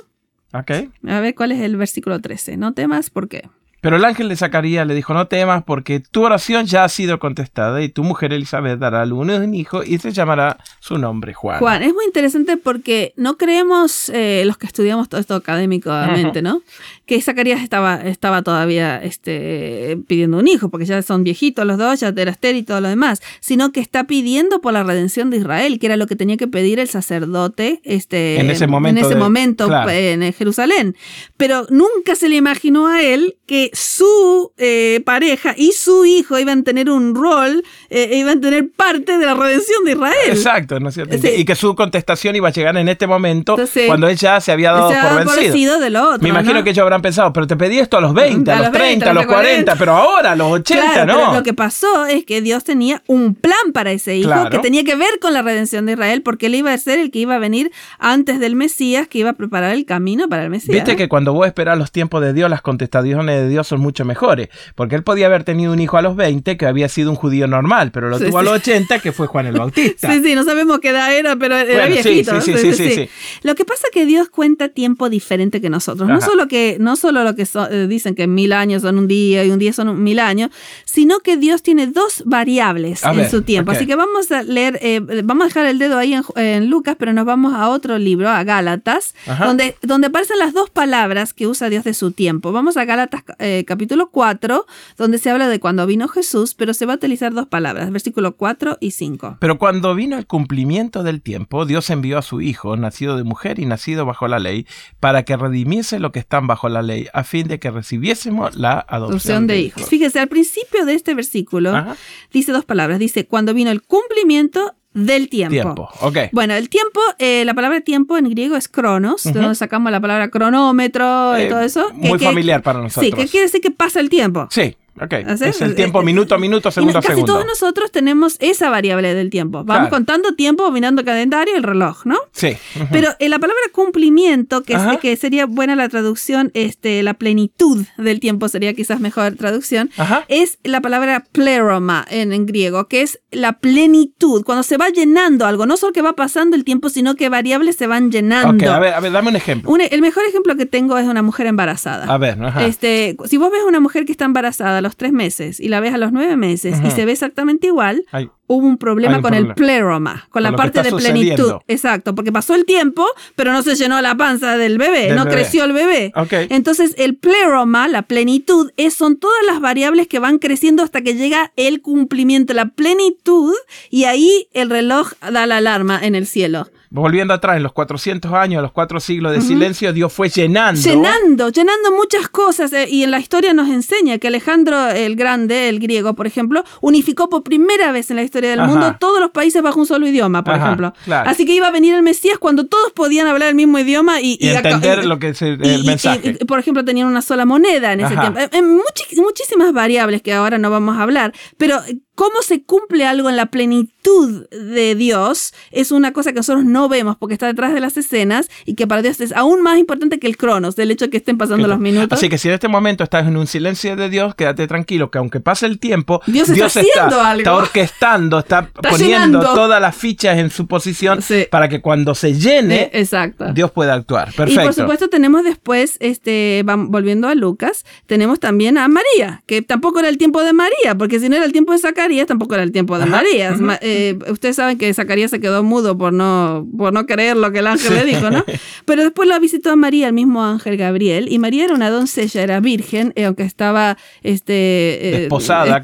ok. 0.53 0.71
A 1.09 1.21
ver 1.21 1.35
cuál 1.35 1.53
es 1.53 1.61
el 1.61 1.77
versículo 1.77 2.21
13. 2.21 2.57
No 2.57 2.73
temas, 2.75 3.09
¿por 3.11 3.29
qué? 3.29 3.49
Pero 3.83 3.97
el 3.97 4.05
ángel 4.05 4.29
de 4.29 4.37
Zacarías 4.37 4.87
le 4.87 4.95
dijo, 4.95 5.15
no 5.15 5.27
temas 5.27 5.63
porque 5.65 6.01
tu 6.01 6.23
oración 6.25 6.67
ya 6.67 6.85
ha 6.85 6.89
sido 6.91 7.19
contestada 7.19 7.81
y 7.83 7.89
tu 7.89 8.03
mujer 8.05 8.33
Elizabeth 8.33 8.79
dará 8.79 9.01
a 9.03 9.07
luz 9.07 9.27
un 9.27 9.55
hijo 9.55 9.83
y 9.83 9.97
se 9.99 10.13
llamará 10.13 10.59
su 10.91 10.99
nombre 10.99 11.35
Juan. 11.35 11.61
Juan, 11.61 11.85
es 11.85 11.95
muy 11.95 12.05
interesante 12.05 12.57
porque 12.57 13.13
no 13.17 13.37
creemos, 13.37 14.09
eh, 14.13 14.43
los 14.45 14.59
que 14.59 14.67
estudiamos 14.67 15.09
todo 15.09 15.21
esto 15.21 15.37
académicamente, 15.37 16.43
¿no? 16.43 16.63
Que 17.07 17.23
Zacarías 17.23 17.63
estaba, 17.63 17.95
estaba 18.03 18.43
todavía 18.43 19.01
este, 19.01 19.97
pidiendo 20.09 20.39
un 20.39 20.49
hijo, 20.49 20.69
porque 20.69 20.87
ya 20.87 21.01
son 21.03 21.23
viejitos 21.23 21.65
los 21.65 21.79
dos, 21.79 22.01
ya 22.01 22.09
era 22.09 22.33
estéril 22.33 22.63
y 22.63 22.65
todo 22.65 22.81
lo 22.81 22.89
demás, 22.89 23.23
sino 23.39 23.71
que 23.71 23.79
está 23.79 24.05
pidiendo 24.05 24.61
por 24.61 24.73
la 24.73 24.83
redención 24.83 25.31
de 25.31 25.37
Israel, 25.37 25.79
que 25.79 25.87
era 25.87 25.97
lo 25.97 26.09
que 26.09 26.17
tenía 26.17 26.37
que 26.37 26.49
pedir 26.49 26.81
el 26.81 26.89
sacerdote 26.89 27.81
este, 27.85 28.41
En 28.41 28.51
ese 28.51 28.67
momento 28.67 28.99
en, 28.99 29.07
ese 29.07 29.15
de- 29.15 29.21
momento, 29.21 29.67
claro. 29.69 29.91
en 29.91 30.33
Jerusalén. 30.33 30.97
Pero 31.37 31.67
nunca 31.71 32.17
se 32.17 32.29
le 32.29 32.35
imaginó 32.35 32.89
a 32.89 33.01
él 33.03 33.37
que 33.47 33.71
su 33.75 34.51
eh, 34.59 35.03
pareja 35.05 35.55
y 35.57 35.71
su 35.73 36.05
hijo 36.05 36.37
iban 36.39 36.61
a 36.61 36.65
tener 36.65 36.91
un 36.91 37.15
rol, 37.15 37.63
eh, 37.91 38.17
iban 38.19 38.39
a 38.39 38.41
tener 38.41 38.71
parte 38.73 39.19
de 39.19 39.25
la 39.27 39.35
redención 39.35 39.85
de 39.85 39.93
Israel. 39.93 40.31
Exacto, 40.31 40.80
¿no 40.81 40.89
es 40.89 40.95
cierto? 40.95 41.17
Sí. 41.19 41.29
Y 41.37 41.45
que 41.45 41.55
su 41.55 41.75
contestación 41.75 42.37
iba 42.37 42.49
a 42.49 42.53
llegar 42.53 42.77
en 42.77 42.89
este 42.89 43.07
momento 43.07 43.53
Entonces, 43.53 43.87
cuando 43.87 44.09
él 44.09 44.17
ya 44.17 44.41
se 44.41 44.53
había 44.53 44.73
dado 44.73 44.91
Se 44.91 44.97
por 44.97 45.39
vencido. 45.39 45.77
otro, 45.77 46.19
Me 46.23 46.29
imagino 46.31 46.55
¿no? 46.55 46.65
que 46.65 46.71
ellos 46.71 46.83
habrán 46.83 47.03
pensado, 47.03 47.33
pero 47.33 47.47
te 47.47 47.57
pedí 47.57 47.79
esto 47.79 47.97
a 47.97 48.01
los 48.01 48.15
20, 48.15 48.51
a, 48.51 48.59
los 48.61 48.73
30, 48.73 49.11
a 49.11 49.15
los 49.15 49.27
40, 49.27 49.77
pero 49.77 49.93
ahora 49.97 50.33
a 50.33 50.37
los 50.37 50.51
80, 50.53 50.93
Claro, 50.93 51.07
¿no? 51.13 51.19
pero 51.19 51.33
lo 51.35 51.43
que 51.43 51.55
pasó 51.55 52.07
es 52.07 52.25
que 52.25 52.41
Dios 52.43 52.65
tenía 52.65 53.03
un 53.07 53.35
plan 53.35 53.73
para 53.73 53.93
ese 53.93 54.17
hijo 54.17 54.29
Claro. 54.31 54.51
que 54.51 54.59
tenía 54.59 54.85
que 54.85 54.97
ver 54.97 55.19
con 55.21 55.33
la 55.33 55.43
redención 55.43 55.87
de 55.87 55.93
Israel, 55.93 56.23
porque 56.23 56.47
él 56.47 56.55
iba 56.55 56.73
a 56.73 56.79
ser 56.79 56.99
el 56.99 57.11
que 57.11 57.19
iba 57.21 57.35
a 57.35 57.39
venir 57.39 57.71
antes 57.99 58.41
del 58.41 58.55
Mesías, 58.57 59.09
que 59.09 59.19
iba 59.19 59.31
a 59.31 59.35
preparar 59.35 59.73
el 59.75 59.85
camino 59.85 60.29
para 60.29 60.45
el 60.45 60.51
Mesías. 60.51 60.75
Viste 60.75 60.97
que 60.97 61.09
cuando 61.09 61.33
vos 61.33 61.47
esperás 61.47 61.77
los 61.79 61.93
tiempos 61.93 62.23
de 62.23 62.33
Dios, 62.33 62.49
las 62.51 62.63
contestaciones 62.63 63.41
de 63.43 63.49
Dios 63.49 63.67
son 63.67 63.81
mucho 63.81 64.05
mejores. 64.05 64.49
Porque 64.75 64.95
él 64.97 65.03
podía 65.03 65.27
haber 65.27 65.45
tenido 65.45 65.73
un 65.73 65.81
hijo 65.81 65.97
a 65.97 66.03
los 66.03 66.17
20 66.17 66.57
que 66.57 66.67
había 66.67 66.89
sido 66.89 67.11
un 67.11 67.17
judío 67.17 67.47
normal, 67.47 67.91
pero 67.93 68.09
lo 68.09 68.19
Sí, 68.19 68.27
tuvo 68.27 68.39
a 68.39 68.43
los 68.43 68.55
80 68.55 68.99
que 69.01 69.13
fue 69.13 69.27
Juan 69.27 69.47
el 69.47 69.55
Bautista. 69.59 70.13
Sí, 70.13 70.21
sí, 70.23 70.35
no 70.35 70.45
sabemos 70.45 70.70
qué 70.79 70.91
edad 70.91 71.13
era, 71.17 71.35
pero 71.37 71.57
era 71.57 71.87
Bueno, 71.89 71.95
viejito. 72.03 72.41
sí, 72.41 72.53
sí, 72.57 72.73
sí, 72.75 72.91
sí, 72.91 73.09
Lo 73.43 73.57
que 73.57 73.65
pasa 73.65 73.89
es 73.89 73.91
que 73.93 74.07
Dios 74.07 74.29
cuenta 74.29 74.69
tiempo 74.69 75.11
diferente 75.11 75.61
que 75.61 75.71
nosotros. 75.71 76.09
No 76.09 76.21
solo 76.21 76.47
que 76.47 76.77
no 76.79 76.95
solo 76.95 77.25
lo 77.25 77.35
que 77.35 77.47
so- 77.47 77.69
eh, 77.69 77.89
dicen 77.89 78.15
que 78.15 78.27
mil 78.29 78.53
años 78.53 78.83
son 78.83 78.99
un 78.99 79.09
día 79.09 79.45
y 79.45 79.51
un 79.51 79.59
día 79.59 79.73
son 79.73 79.89
un- 79.89 80.03
mil 80.03 80.21
años, 80.21 80.51
sino 80.85 81.19
que 81.21 81.37
Dios 81.37 81.63
tiene 81.63 81.87
dos 81.89 82.23
variables 82.27 83.05
A 83.05 83.11
en 83.11 83.17
ver, 83.17 83.31
su 83.31 83.43
tiempo. 83.43 83.73
Así 83.73 83.87
que 83.87 83.97
vamos 83.97 84.31
a 84.31 84.43
leer, 84.43 84.79
eh, 84.83 85.01
vamos 85.25 85.45
a 85.45 85.47
dejar 85.49 85.67
el 85.67 85.79
dedo 85.79 85.97
ahí 85.99 86.15
en, 86.15 86.23
en 86.37 86.69
Lucas, 86.71 86.97
pero 86.99 87.13
nos 87.13 87.25
vamos 87.25 87.55
a 87.55 87.69
otro 87.71 87.99
libro, 87.99 88.29
a 88.29 88.45
Gálatas, 88.45 89.15
Ajá. 89.27 89.47
donde, 89.47 89.77
donde 89.83 90.09
aparecen 90.09 90.39
las 90.39 90.53
dos 90.53 90.69
palabras 90.71 91.33
que 91.33 91.47
usa 91.47 91.71
Dios 91.71 91.85
de 91.85 91.95
su 91.95 92.13
tiempo. 92.13 92.53
Vamos 92.53 92.77
a 92.77 92.85
Gálatas 92.85 93.23
eh, 93.39 93.65
capítulo 93.67 94.11
4, 94.11 94.67
donde 94.99 95.19
se 95.19 95.31
habla 95.31 95.49
de 95.49 95.61
cuando 95.61 95.87
vino 95.87 96.09
Jesús, 96.09 96.55
pero 96.55 96.75
se 96.75 96.87
va 96.87 96.95
a 96.95 96.97
utilizar 96.97 97.33
dos 97.33 97.47
palabras, 97.47 97.91
versículo 97.91 98.37
4 98.37 98.77
y 98.81 98.91
5. 98.91 99.37
Pero 99.41 99.59
cuando 99.59 99.95
vino 99.95 100.19
el 100.19 100.27
cumplimiento 100.55 101.05
del 101.05 101.23
tiempo, 101.23 101.65
Dios 101.65 101.91
envió 101.91 102.19
a 102.19 102.23
su 102.23 102.41
Hijo, 102.41 102.77
nacido 102.77 103.17
de 103.17 103.23
mujer 103.23 103.61
y 103.61 103.67
nacido 103.67 104.05
bajo 104.05 104.27
la 104.27 104.41
ley, 104.41 104.67
para 104.99 105.23
que 105.23 105.37
redimiese 105.37 106.01
lo 106.01 106.11
que 106.11 106.19
están 106.19 106.49
bajo 106.49 106.69
la 106.69 106.83
ley, 106.83 107.07
a 107.13 107.23
fin 107.23 107.47
de 107.47 107.61
que 107.61 107.71
recibiésemos 107.71 108.57
la 108.57 108.85
adopción, 108.89 109.47
de 109.47 109.61
hijos. 109.61 109.89
Fíjese, 109.89 110.19
al 110.19 110.27
principio 110.27 110.85
de 110.87 110.95
este 110.95 111.15
versículo 111.15 111.71
Ajá. 111.77 111.97
dice 112.33 112.51
dos 112.51 112.65
palabras. 112.65 112.99
Dice, 112.99 113.27
cuando 113.27 113.55
vino 113.55 113.71
el 113.71 113.81
cumplimiento 113.83 114.75
del 114.93 115.29
tiempo. 115.29 115.89
Bueno, 116.33 116.55
el 116.55 116.69
tiempo, 116.69 117.01
eh, 117.21 117.45
la 117.45 117.55
palabra 117.55 117.81
tiempo 117.83 118.17
en 118.19 118.29
griego 118.29 118.57
es 118.57 118.67
cronos, 118.69 119.23
de 119.23 119.31
Ujú. 119.31 119.39
donde 119.39 119.55
sacamos 119.55 119.93
la 119.93 120.01
palabra 120.01 120.31
cronómetro 120.31 121.39
y 121.39 121.43
Eh, 121.43 121.47
todo 121.49 121.61
eso. 121.61 121.93
muy 121.95 122.19
que- 122.19 122.25
familiar 122.25 122.61
para 122.63 122.81
Sí, 122.81 122.83
nosotros. 122.85 123.15
que 123.15 123.31
quiere 123.31 123.47
decir 123.47 123.61
que 123.61 123.71
pasa 123.71 124.01
el 124.01 124.09
tiempo. 124.11 124.49
Sí, 124.51 124.75
ok. 125.01 125.13
Es 125.13 125.61
el 125.61 125.73
Eh, 125.73 125.75
tiempo 125.75 126.01
eh, 126.01 126.05
minuto 126.05 126.35
a 126.35 126.39
minuto, 126.39 126.71
segundo 126.71 126.99
a 126.99 127.03
casi 127.03 127.15
segundo. 127.15 127.33
todos 127.35 127.47
nosotros 127.47 127.91
tenemos 127.91 128.37
esa 128.41 128.71
variable 128.71 129.15
del 129.15 129.31
tiempo. 129.31 129.59
Vamos 129.65 129.89
Claro. 129.89 129.91
contando 129.91 130.35
tiempo, 130.35 130.71
mirando 130.71 131.05
calendario 131.05 131.55
y 131.55 131.57
el 131.59 131.63
reloj, 131.63 132.05
¿no? 132.07 132.17
Sí. 132.33 132.57
ujú. 132.77 132.87
Pero 132.91 133.11
en 133.19 133.31
la 133.31 133.39
palabra 133.39 133.61
cumplimiento, 133.73 134.63
que, 134.63 134.75
es- 134.75 134.99
que 135.01 135.17
sería 135.17 135.47
buena 135.47 135.75
la 135.77 135.89
traducción, 135.89 136.51
este, 136.55 137.03
la 137.03 137.15
plenitud 137.15 137.85
del 137.99 138.21
tiempo 138.21 138.49
sería 138.49 138.73
quizás 138.75 139.01
mejor 139.01 139.35
traducción, 139.37 139.91
Ajá. 139.97 140.25
es 140.29 140.59
la 140.65 140.81
palabra 140.81 141.25
pleroma 141.33 142.07
en, 142.11 142.33
en 142.33 142.47
griego, 142.47 142.87
que 142.89 143.03
es 143.03 143.21
la 143.31 143.55
plenitud, 143.55 144.45
cuando 144.45 144.63
se 144.63 144.77
va 144.77 144.89
llenando 144.89 145.47
algo, 145.47 145.67
no 145.67 145.77
solo 145.77 145.93
que 145.93 146.03
va 146.03 146.15
pasando 146.15 146.57
el 146.57 146.65
tiempo, 146.65 146.89
sino 146.89 147.15
que 147.17 147.29
variables 147.29 147.77
se 147.77 147.87
van 147.87 148.11
llenando. 148.11 148.65
Ok, 148.65 148.71
a 148.71 148.79
ver, 148.79 148.95
a 148.95 149.01
ver, 149.01 149.13
dame 149.13 149.31
un 149.31 149.37
ejemplo. 149.37 149.71
Un- 149.71 149.81
el 149.81 150.01
mejor 150.01 150.25
ejemplo 150.29 150.57
que 150.57 150.67
tengo 150.67 150.97
es 150.99 151.07
una 151.07 151.23
mujer 151.23 151.47
embarazada. 151.47 152.07
A 152.13 152.19
ver, 152.19 152.43
ajá. 152.43 152.67
Este, 152.67 153.17
si 153.27 153.37
vos 153.37 153.51
ves 153.51 153.63
una 153.67 153.81
mujer 153.81 154.05
que 154.05 154.13
está 154.13 154.25
embarazada 154.25 154.80
a 154.81 154.83
los 154.83 154.97
tres 154.97 155.13
meses 155.13 155.61
y 155.61 155.69
la 155.69 155.81
ves 155.81 155.95
a 155.95 155.99
los 155.99 156.13
nueve 156.13 156.37
meses 156.37 156.79
y 156.85 156.91
se 156.91 157.05
ve 157.05 157.13
exactamente 157.13 157.69
igual, 157.69 158.05
Ay, 158.11 158.29
hubo 158.53 158.67
un 158.67 158.79
problema 158.79 159.23
con 159.23 159.33
el 159.33 159.55
pleroma, 159.55 160.27
con, 160.29 160.43
la 160.43 160.53
parte 160.53 160.83
de 160.83 160.91
plenitud. 160.91 161.55
Exacto, 161.69 162.17
porque 162.17 162.33
pasó 162.33 162.57
el 162.57 162.65
tiempo, 162.65 163.07
pero 163.37 163.53
no 163.53 163.63
se 163.63 163.77
llenó 163.77 164.01
la 164.03 164.17
panza 164.17 164.57
del 164.57 164.77
bebé, 164.77 165.15
no 165.15 165.25
creció 165.27 165.63
el 165.65 165.73
bebé. 165.73 166.13
Entonces, 166.51 166.97
el 166.99 167.15
pleroma, 167.15 167.87
la 167.87 168.03
plenitud, 168.03 168.73
es, 168.77 168.95
son 168.95 169.19
todas 169.19 169.47
las 169.47 169.61
variables 169.61 170.09
que 170.09 170.19
van 170.19 170.41
creciendo 170.41 170.83
hasta 170.83 171.01
que 171.03 171.15
llega 171.15 171.53
el 171.55 171.81
cumplimiento, 171.81 172.53
la 172.53 172.67
plenitud, 172.67 173.55
y 173.89 174.05
ahí 174.05 174.49
el 174.53 174.69
reloj 174.69 175.13
da 175.21 175.47
la 175.47 175.59
alarma 175.59 176.01
en 176.03 176.17
el 176.17 176.27
cielo 176.27 176.67
volviendo 176.91 177.33
atrás, 177.33 177.57
en 177.57 177.63
los 177.63 177.73
400 177.73 178.33
años, 178.33 178.63
los 178.63 178.73
cuatro 178.73 179.01
siglos 179.01 179.33
de 179.33 179.41
silencio, 179.41 179.93
Dios 179.93 180.13
fue 180.13 180.29
llenando. 180.29 180.81
Llenando, 180.81 181.49
llenando 181.49 181.93
muchas 181.93 182.29
cosas. 182.29 182.73
Eh, 182.73 182.89
y 182.91 183.05
en 183.05 183.13
la 183.13 183.21
historia 183.21 183.55
nos 183.55 183.69
enseña 183.69 184.19
que 184.19 184.29
Alejandro 184.29 184.89
el 184.89 185.17
Grande, 185.17 185.69
el 185.69 185.79
griego, 185.79 186.15
por 186.15 186.27
ejemplo, 186.27 186.65
unificó 186.81 187.29
por 187.29 187.43
primera 187.43 187.93
vez 187.93 188.11
en 188.11 188.17
la 188.17 188.23
historia 188.23 188.40
del 188.49 188.63
mundo 188.63 188.97
todos 188.99 189.21
los 189.21 189.31
países 189.31 189.63
bajo 189.63 189.81
un 189.81 189.87
solo 189.87 190.07
idioma, 190.07 190.45
por 190.45 190.57
ejemplo. 190.57 190.93
Así 191.09 191.45
que 191.45 191.55
iba 191.55 191.69
a 191.69 191.71
venir 191.71 191.95
el 191.95 192.03
Mesías 192.03 192.39
cuando 192.39 192.67
todos 192.67 192.93
podían 192.93 193.27
hablar 193.27 193.51
el 193.51 193.55
mismo 193.55 193.79
idioma 193.79 194.21
y, 194.21 194.39
entender 194.41 195.05
lo 195.05 195.19
que 195.19 195.31
es 195.31 195.43
el, 195.43 195.59
mensaje. 195.85 196.35
por 196.47 196.59
ejemplo, 196.59 196.85
tenían 196.85 197.07
una 197.07 197.23
sola 197.23 197.45
moneda 197.45 197.93
en 197.93 198.01
ese 198.01 198.17
tiempo. 198.17 198.41
En 198.53 198.81
muchísimas 199.23 199.73
variables 199.73 200.23
que 200.23 200.33
ahora 200.33 200.59
no 200.59 200.71
vamos 200.71 200.97
a 200.97 201.03
hablar, 201.03 201.33
pero 201.57 201.81
cómo 202.21 202.43
se 202.43 202.63
cumple 202.63 203.07
algo 203.07 203.31
en 203.31 203.37
la 203.37 203.47
plenitud 203.47 204.47
de 204.51 204.95
Dios 204.95 205.55
es 205.71 205.91
una 205.91 206.13
cosa 206.13 206.33
que 206.33 206.37
nosotros 206.37 206.67
no 206.67 206.87
vemos 206.87 207.17
porque 207.17 207.33
está 207.33 207.47
detrás 207.47 207.73
de 207.73 207.81
las 207.81 207.97
escenas 207.97 208.51
y 208.67 208.75
que 208.75 208.87
para 208.87 209.01
Dios 209.01 209.23
es 209.23 209.33
aún 209.33 209.63
más 209.63 209.79
importante 209.79 210.19
que 210.19 210.27
el 210.27 210.37
cronos, 210.37 210.77
del 210.77 210.91
hecho 210.91 211.07
de 211.07 211.11
que 211.13 211.17
estén 211.17 211.39
pasando 211.39 211.67
los 211.67 211.79
minutos. 211.79 212.19
Así 212.19 212.29
que 212.29 212.37
si 212.37 212.49
en 212.49 212.55
este 212.55 212.69
momento 212.69 213.05
estás 213.05 213.27
en 213.27 213.39
un 213.39 213.47
silencio 213.47 213.97
de 213.97 214.11
Dios, 214.11 214.35
quédate 214.35 214.67
tranquilo 214.67 215.11
que 215.11 215.17
aunque 215.17 215.41
pase 215.41 215.65
el 215.65 215.79
tiempo, 215.79 216.21
Dios, 216.27 216.51
está, 216.51 216.67
está, 216.67 217.55
orquestando, 217.55 218.41
está, 218.41 218.69
poniendo 218.91 219.41
todas 219.41 219.81
las 219.81 219.97
fichas 219.97 220.37
en 220.37 220.51
su 220.51 220.67
posición 220.67 221.21
para 221.51 221.71
que 221.71 221.81
cuando 221.81 222.15
se 222.15 222.35
llene, 222.35 222.91
eh, 222.93 223.33
Dios 223.55 223.71
pueda 223.71 223.95
actuar. 223.95 224.31
Perfecto. 224.35 224.61
Y 224.61 224.65
por 224.67 224.75
supuesto 224.75 225.09
tenemos 225.09 225.43
después, 225.43 225.97
este, 226.01 226.63
volviendo 226.67 227.29
a 227.29 227.35
Lucas, 227.35 227.87
tenemos 228.07 228.41
también 228.41 228.77
a 228.77 228.89
María, 228.89 229.43
que 229.47 229.63
tampoco 229.63 230.01
era 230.01 230.11
el 230.11 230.19
tiempo 230.19 230.45
de 230.45 230.53
María, 230.53 230.95
porque 230.99 231.19
si 231.19 231.31
no 231.31 231.37
era 231.37 231.47
el 231.47 231.53
tiempo 231.53 231.73
de 231.73 231.79
sacar 232.11 232.27
tampoco 232.27 232.55
era 232.55 232.63
el 232.63 232.73
tiempo 232.73 232.99
de 232.99 233.07
María. 233.07 233.57
Eh, 233.81 234.19
ustedes 234.31 234.57
saben 234.57 234.79
que 234.79 234.93
Zacarías 234.95 235.31
se 235.31 235.41
quedó 235.41 235.63
mudo 235.63 235.97
por 235.97 236.13
no, 236.13 236.67
por 236.77 236.93
no 236.93 237.07
creer 237.07 237.37
lo 237.37 237.53
que 237.53 237.61
el 237.61 237.67
ángel 237.67 237.95
le 237.95 238.05
dijo, 238.05 238.31
¿no? 238.31 238.45
Pero 238.85 239.03
después 239.03 239.29
lo 239.29 239.39
visitó 239.41 239.71
a 239.71 239.77
María, 239.77 240.09
el 240.09 240.13
mismo 240.13 240.45
ángel 240.45 240.77
Gabriel, 240.77 241.31
y 241.31 241.39
María 241.39 241.65
era 241.65 241.75
una 241.75 241.91
doncella, 241.91 242.43
era 242.43 242.61
virgen, 242.61 243.13
eh, 243.17 243.25
aunque 243.25 243.43
estaba 243.43 243.97
este, 244.23 244.53
eh, 244.53 245.23
esposada, 245.25 245.81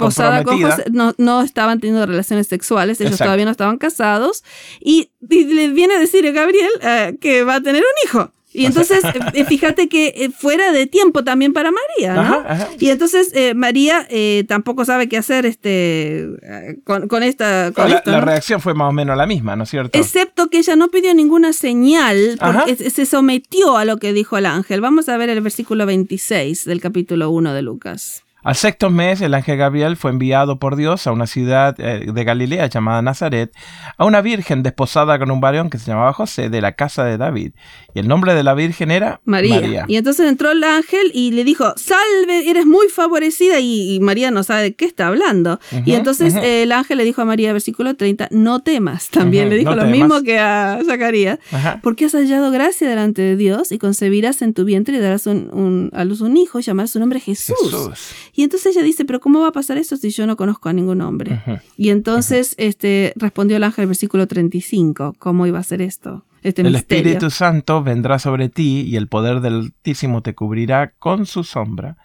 no, 0.90 1.14
no 1.18 1.42
estaban 1.42 1.80
teniendo 1.80 2.06
relaciones 2.06 2.46
sexuales, 2.46 3.00
ellos 3.00 3.18
todavía 3.18 3.44
no 3.44 3.50
estaban 3.50 3.78
casados, 3.78 4.44
y, 4.80 5.10
le 5.28 5.72
viene 5.72 5.94
a 5.94 5.98
decir 5.98 6.26
a 6.26 6.30
Gabriel 6.30 6.70
que 7.20 7.42
va 7.42 7.56
a 7.56 7.60
tener 7.60 7.82
un 7.82 8.08
hijo. 8.08 8.35
Y 8.56 8.66
entonces, 8.66 9.02
eh, 9.34 9.44
fíjate 9.44 9.88
que 9.88 10.14
eh, 10.16 10.30
fuera 10.30 10.72
de 10.72 10.86
tiempo 10.86 11.22
también 11.24 11.52
para 11.52 11.70
María, 11.70 12.14
¿no? 12.14 12.44
Y 12.78 12.88
entonces 12.88 13.30
eh, 13.34 13.54
María 13.54 14.08
tampoco 14.48 14.84
sabe 14.84 15.08
qué 15.08 15.18
hacer 15.18 15.46
este, 15.46 16.26
con, 16.84 17.22
esta... 17.22 17.72
la, 18.04 18.20
reacción 18.20 18.60
fue 18.60 18.74
más 18.74 18.88
o 18.88 18.92
menos 18.92 19.16
la 19.16 19.26
misma, 19.26 19.56
¿no 19.56 19.64
es 19.64 19.70
cierto? 19.70 19.98
Excepto 19.98 20.48
que 20.48 20.58
ella 20.58 20.76
no 20.76 20.88
pidió 20.88 21.12
ninguna 21.14 21.52
señal, 21.52 22.38
porque 22.40 22.76
se 22.76 23.06
sometió 23.06 23.76
a 23.76 23.84
lo 23.84 23.98
que 23.98 24.12
dijo 24.12 24.38
el 24.38 24.46
ángel. 24.46 24.80
Vamos 24.80 25.08
a 25.08 25.16
ver 25.16 25.28
el 25.28 25.40
versículo 25.40 25.86
26 25.86 26.64
del 26.64 26.80
capítulo 26.80 27.30
1 27.30 27.52
de 27.52 27.62
Lucas. 27.62 28.25
Al 28.46 28.54
sexto 28.54 28.90
mes, 28.90 29.20
el 29.22 29.34
ángel 29.34 29.56
Gabriel 29.56 29.96
fue 29.96 30.12
enviado 30.12 30.60
por 30.60 30.76
Dios 30.76 31.08
a 31.08 31.10
una 31.10 31.26
ciudad 31.26 31.74
eh, 31.80 32.12
de 32.12 32.24
Galilea 32.24 32.68
llamada 32.68 33.02
Nazaret, 33.02 33.52
a 33.96 34.04
una 34.04 34.20
virgen 34.20 34.62
desposada 34.62 35.18
con 35.18 35.32
un 35.32 35.40
varón 35.40 35.68
que 35.68 35.80
se 35.80 35.86
llamaba 35.86 36.12
José 36.12 36.48
de 36.48 36.60
la 36.60 36.70
casa 36.70 37.02
de 37.02 37.18
David. 37.18 37.54
Y 37.92 37.98
el 37.98 38.06
nombre 38.06 38.34
de 38.34 38.44
la 38.44 38.54
virgen 38.54 38.92
era 38.92 39.20
María. 39.24 39.84
Y 39.88 39.96
entonces 39.96 40.28
entró 40.28 40.52
el 40.52 40.62
ángel 40.62 41.10
y 41.12 41.32
le 41.32 41.42
dijo, 41.42 41.74
salve, 41.74 42.48
eres 42.48 42.66
muy 42.66 42.86
favorecida. 42.86 43.58
Y, 43.58 43.98
María 44.00 44.30
no 44.30 44.44
sabe 44.44 44.62
de 44.62 44.74
qué 44.76 44.84
está 44.84 45.08
hablando. 45.08 45.58
y 45.84 45.94
entonces 45.94 46.36
el 46.36 46.70
ángel 46.70 46.98
le 46.98 47.04
dijo 47.04 47.22
a 47.22 47.24
María, 47.24 47.52
versículo 47.52 47.96
30, 47.96 48.28
no 48.30 48.60
temas. 48.60 49.08
También 49.10 49.50
le 49.50 49.56
dijo 49.56 49.74
lo 49.74 49.86
mismo 49.86 50.22
que 50.22 50.38
a 50.38 50.78
Zacarías. 50.86 51.40
Porque 51.82 52.04
has 52.04 52.12
hallado 52.12 52.52
gracia 52.52 52.88
delante 52.88 53.22
de 53.22 53.34
Dios 53.34 53.72
y 53.72 53.78
concebirás 53.78 54.40
en 54.42 54.54
tu 54.54 54.64
vientre 54.64 54.98
y 54.98 55.00
darás 55.00 55.26
a 55.26 56.04
luz 56.04 56.20
un 56.20 56.36
hijo 56.36 56.60
y 56.60 56.62
llamarás 56.62 56.92
su 56.92 57.00
nombre 57.00 57.18
Jesús. 57.18 57.56
Jesús. 57.60 58.14
Y 58.36 58.42
entonces 58.42 58.76
ella 58.76 58.84
dice, 58.84 59.06
pero 59.06 59.18
¿cómo 59.18 59.40
va 59.40 59.48
a 59.48 59.52
pasar 59.52 59.78
eso 59.78 59.96
si 59.96 60.10
yo 60.10 60.26
no 60.26 60.36
conozco 60.36 60.68
a 60.68 60.74
ningún 60.74 61.00
hombre? 61.00 61.40
Y 61.78 61.88
entonces 61.88 62.54
este, 62.58 63.14
respondió 63.16 63.56
el 63.56 63.64
ángel 63.64 63.86
versículo 63.86 64.26
35, 64.26 65.16
¿cómo 65.18 65.46
iba 65.46 65.58
a 65.58 65.62
ser 65.62 65.80
esto? 65.80 66.26
Este 66.42 66.60
el 66.62 66.76
Espíritu 66.76 67.30
Santo 67.30 67.82
vendrá 67.82 68.18
sobre 68.18 68.50
ti 68.50 68.82
y 68.82 68.96
el 68.96 69.08
poder 69.08 69.40
del 69.40 69.54
Altísimo 69.54 70.22
te 70.22 70.34
cubrirá 70.34 70.92
con 70.98 71.24
su 71.24 71.42
sombra 71.42 71.96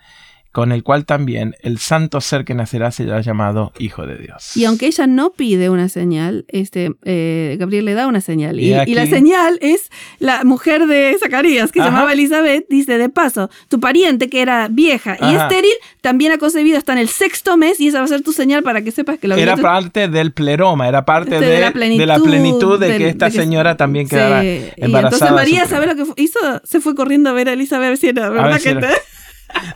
con 0.51 0.71
el 0.71 0.83
cual 0.83 1.05
también 1.05 1.55
el 1.61 1.77
santo 1.79 2.19
ser 2.21 2.43
que 2.45 2.53
nacerá 2.53 2.91
será 2.91 3.21
llamado 3.21 3.71
Hijo 3.79 4.05
de 4.05 4.17
Dios. 4.17 4.55
Y 4.55 4.65
aunque 4.65 4.87
ella 4.87 5.07
no 5.07 5.31
pide 5.31 5.69
una 5.69 5.89
señal, 5.89 6.45
este, 6.49 6.91
eh, 7.03 7.55
Gabriel 7.59 7.85
le 7.85 7.93
da 7.93 8.07
una 8.07 8.21
señal. 8.21 8.59
Y, 8.59 8.71
la 8.71 9.05
señal 9.05 9.57
es 9.61 9.89
la 10.19 10.43
mujer 10.43 10.87
de 10.87 11.15
Zacarías, 11.19 11.71
que 11.71 11.79
se 11.79 11.85
llamaba 11.85 12.13
Elizabeth, 12.13 12.65
dice, 12.69 12.97
de 12.97 13.09
paso, 13.09 13.49
tu 13.69 13.79
pariente 13.79 14.29
que 14.29 14.41
era 14.41 14.67
vieja 14.69 15.17
y 15.21 15.35
estéril, 15.35 15.71
también 16.01 16.33
ha 16.33 16.37
concebido 16.37 16.77
hasta 16.77 16.93
en 16.93 16.99
el 16.99 17.07
sexto 17.07 17.55
mes 17.57 17.79
y 17.79 17.87
esa 17.87 17.99
va 17.99 18.05
a 18.05 18.07
ser 18.07 18.21
tu 18.21 18.33
señal 18.33 18.63
para 18.63 18.81
que 18.81 18.91
sepas 18.91 19.17
que 19.17 19.27
lo 19.27 19.35
Era 19.35 19.55
parte 19.55 20.07
del 20.07 20.33
pleroma, 20.33 20.87
era 20.87 21.05
parte 21.05 21.39
de, 21.39 21.59
la, 21.61 21.71
plenitud, 21.71 22.79
de, 22.79 22.97
que 22.97 23.07
esta 23.07 23.31
señora 23.31 23.77
también 23.77 24.07
quedara 24.07 24.43
embarazada. 24.43 24.75
Y 24.77 24.95
entonces 24.95 25.31
María, 25.31 25.65
¿sabes 25.65 25.87
lo 25.87 25.95
que 25.95 26.21
hizo? 26.21 26.39
Se 26.63 26.81
fue 26.81 26.95
corriendo 26.95 27.29
a 27.29 27.33
ver 27.33 27.49
a 27.49 27.53
Elizabeth 27.53 27.71
a 27.81 27.89
ver 27.89 27.97
si 27.97 28.09
era 28.09 28.29
verdad 28.29 28.61
que 28.61 28.75
te... 28.75 28.87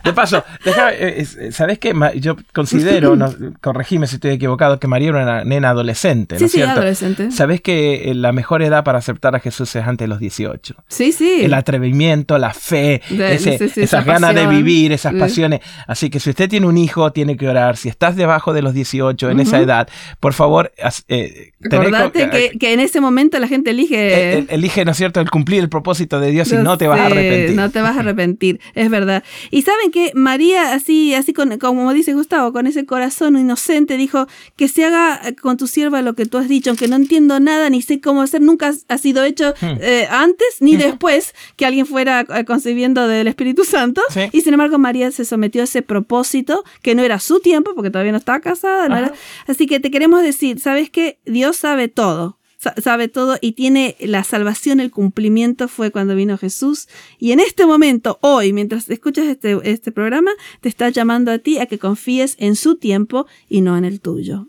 De 0.04 0.12
paso, 0.12 0.44
eh, 0.64 1.26
eh, 1.40 1.52
¿sabes 1.52 1.78
qué? 1.78 1.94
Yo 2.16 2.36
considero, 2.52 3.16
no, 3.16 3.32
corregime 3.60 4.06
si 4.06 4.16
estoy 4.16 4.32
equivocado, 4.32 4.78
que 4.78 4.86
María 4.86 5.08
era 5.08 5.22
una 5.22 5.44
nena 5.44 5.70
adolescente, 5.70 6.38
¿no 6.38 6.46
es 6.46 6.52
cierto? 6.52 6.72
adolescente. 6.72 7.30
¿Sabes 7.30 7.60
que 7.60 8.10
eh, 8.10 8.14
la 8.14 8.32
mejor 8.32 8.62
edad 8.62 8.84
para 8.84 8.98
aceptar 8.98 9.34
a 9.34 9.40
Jesús 9.40 9.74
es 9.74 9.84
antes 9.84 10.04
de 10.04 10.08
los 10.08 10.18
18? 10.18 10.74
Sí, 10.88 11.12
sí. 11.12 11.40
El 11.42 11.54
atrevimiento, 11.54 12.38
la 12.38 12.52
fe, 12.52 13.02
esas 13.10 14.04
ganas 14.04 14.34
de 14.34 14.46
vivir, 14.46 14.92
esas 14.92 15.14
pasiones. 15.14 15.60
Así 15.86 16.10
que 16.10 16.20
si 16.20 16.30
usted 16.30 16.48
tiene 16.48 16.66
un 16.66 16.78
hijo, 16.78 17.12
tiene 17.12 17.36
que 17.36 17.48
orar. 17.48 17.76
Si 17.76 17.88
estás 17.88 18.16
debajo 18.16 18.52
de 18.52 18.62
los 18.62 18.74
18, 18.74 19.30
en 19.30 19.40
esa 19.40 19.60
edad, 19.60 19.88
por 20.20 20.32
favor, 20.32 20.72
eh, 21.08 21.52
Acordate 21.64 22.30
que, 22.30 22.58
que, 22.58 22.72
en 22.72 22.80
ese 22.80 23.00
momento 23.00 23.38
la 23.38 23.48
gente 23.48 23.70
elige... 23.70 24.46
elige, 24.52 24.84
¿no 24.84 24.92
es 24.92 24.96
cierto?, 24.96 25.20
el 25.20 25.30
cumplir 25.30 25.60
el 25.60 25.68
propósito 25.68 26.20
de 26.20 26.30
Dios 26.30 26.52
y 26.52 26.56
no 26.56 26.78
te 26.78 26.86
vas 26.86 27.00
a 27.00 27.06
arrepentir. 27.06 27.56
No 27.56 27.70
te 27.70 27.80
vas 27.80 27.96
a 27.96 28.00
arrepentir, 28.00 28.60
es 28.74 28.90
verdad. 28.90 29.24
Y 29.50 29.62
saben 29.66 29.90
que 29.90 30.12
María, 30.14 30.74
así, 30.74 31.12
así 31.14 31.32
con, 31.32 31.58
como 31.58 31.92
dice 31.92 32.14
Gustavo, 32.14 32.52
con 32.52 32.68
ese 32.68 32.86
corazón 32.86 33.36
inocente, 33.36 33.96
dijo 33.96 34.28
que 34.54 34.68
se 34.68 34.84
haga 34.84 35.20
con 35.42 35.56
tu 35.56 35.66
sierva 35.66 36.02
lo 36.02 36.14
que 36.14 36.24
tú 36.24 36.38
has 36.38 36.48
dicho, 36.48 36.70
aunque 36.70 36.86
no 36.86 36.94
entiendo 36.94 37.40
nada 37.40 37.68
ni 37.68 37.82
sé 37.82 38.00
cómo 38.00 38.22
hacer, 38.22 38.42
nunca 38.42 38.72
ha 38.86 38.98
sido 38.98 39.24
hecho 39.24 39.54
hmm. 39.60 39.78
eh, 39.80 40.06
antes 40.08 40.58
ni 40.60 40.76
después 40.76 41.34
que 41.56 41.66
alguien 41.66 41.84
fuera 41.84 42.20
eh, 42.20 42.44
concebiendo 42.44 43.08
del 43.08 43.26
Espíritu 43.26 43.64
Santo. 43.64 44.02
Y 44.30 44.42
sin 44.42 44.54
embargo, 44.54 44.78
María 44.78 45.10
se 45.10 45.24
sometió 45.24 45.62
a 45.62 45.64
ese 45.64 45.82
propósito 45.82 46.62
que 46.82 46.94
no 46.94 47.02
era 47.02 47.18
su 47.18 47.40
tiempo, 47.40 47.72
porque 47.74 47.90
todavía 47.90 48.12
no 48.12 48.18
estaba 48.18 48.38
casada. 48.40 49.12
Así 49.48 49.66
que 49.66 49.80
te 49.80 49.90
queremos 49.90 50.22
decir, 50.22 50.60
¿sabes 50.60 50.90
qué? 50.90 51.18
Dios 51.24 51.56
sabe 51.56 51.88
todo 51.88 52.35
sabe 52.82 53.08
todo 53.08 53.36
y 53.40 53.52
tiene 53.52 53.96
la 54.00 54.24
salvación, 54.24 54.80
el 54.80 54.90
cumplimiento 54.90 55.68
fue 55.68 55.90
cuando 55.90 56.14
vino 56.14 56.38
Jesús. 56.38 56.88
Y 57.18 57.32
en 57.32 57.40
este 57.40 57.66
momento, 57.66 58.18
hoy, 58.20 58.52
mientras 58.52 58.88
escuchas 58.90 59.26
este, 59.26 59.58
este 59.64 59.92
programa, 59.92 60.30
te 60.60 60.68
está 60.68 60.88
llamando 60.88 61.30
a 61.32 61.38
ti 61.38 61.58
a 61.58 61.66
que 61.66 61.78
confíes 61.78 62.36
en 62.38 62.56
su 62.56 62.76
tiempo 62.76 63.26
y 63.48 63.60
no 63.60 63.76
en 63.76 63.84
el 63.84 64.00
tuyo. 64.00 64.48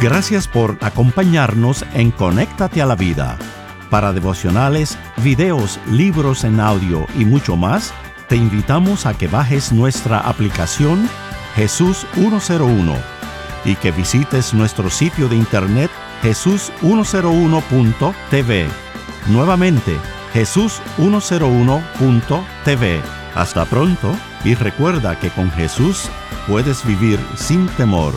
Gracias 0.00 0.46
por 0.46 0.78
acompañarnos 0.80 1.84
en 1.94 2.10
Conéctate 2.12 2.80
a 2.80 2.86
la 2.86 2.94
Vida. 2.94 3.38
Para 3.90 4.12
devocionales, 4.12 4.98
videos, 5.24 5.80
libros 5.90 6.44
en 6.44 6.60
audio 6.60 7.06
y 7.18 7.24
mucho 7.24 7.56
más, 7.56 7.92
te 8.28 8.36
invitamos 8.36 9.06
a 9.06 9.16
que 9.16 9.26
bajes 9.26 9.72
nuestra 9.72 10.20
aplicación 10.20 11.08
Jesús 11.56 12.06
101 12.14 12.94
y 13.64 13.74
que 13.76 13.90
visites 13.90 14.54
nuestro 14.54 14.90
sitio 14.90 15.28
de 15.28 15.36
internet 15.36 15.90
jesús101.tv. 16.22 18.68
Nuevamente, 19.28 19.96
jesús101.tv. 20.32 23.00
Hasta 23.34 23.64
pronto 23.66 24.16
y 24.44 24.54
recuerda 24.54 25.18
que 25.18 25.30
con 25.30 25.50
Jesús 25.50 26.08
puedes 26.46 26.84
vivir 26.84 27.18
sin 27.36 27.66
temor. 27.68 28.14